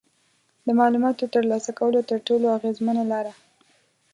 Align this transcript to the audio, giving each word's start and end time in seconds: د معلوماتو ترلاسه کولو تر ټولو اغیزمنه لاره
د 0.65 0.67
معلوماتو 0.79 1.31
ترلاسه 1.33 1.71
کولو 1.79 1.99
تر 2.09 2.17
ټولو 2.27 2.45
اغیزمنه 2.57 3.03
لاره 3.11 3.33